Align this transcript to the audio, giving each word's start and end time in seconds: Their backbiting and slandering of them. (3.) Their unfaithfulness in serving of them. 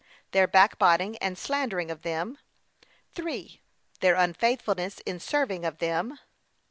Their 0.31 0.47
backbiting 0.47 1.15
and 1.19 1.37
slandering 1.37 1.91
of 1.91 2.01
them. 2.01 2.39
(3.) 3.13 3.61
Their 3.99 4.15
unfaithfulness 4.15 4.97
in 5.05 5.19
serving 5.19 5.63
of 5.63 5.77
them. 5.77 6.17